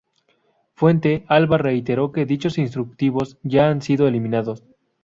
Fuente-Alba 0.73 1.59
reiteró 1.59 2.11
que 2.11 2.25
dichos 2.25 2.57
instructivos 2.57 3.37
ya 3.43 3.67
han 3.69 3.83
sido 3.83 4.07
eliminados. 4.07 4.63